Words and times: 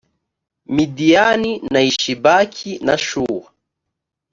midiyani 0.75 1.53
na 1.71 1.79
yishibaki 1.85 2.71
na 2.85 2.95
shuwa 3.05 3.49